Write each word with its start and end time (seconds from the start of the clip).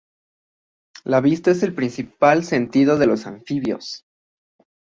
La 1.03 1.21
vista 1.21 1.51
es 1.51 1.61
el 1.61 1.75
principal 1.75 2.43
sentido 2.43 2.99
en 2.99 3.07
los 3.07 3.27
anfibios. 3.27 4.03